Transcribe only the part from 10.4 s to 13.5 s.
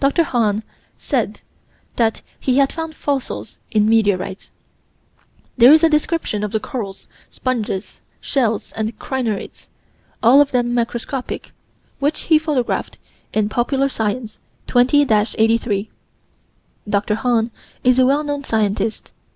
of them microscopic, which he photographed, in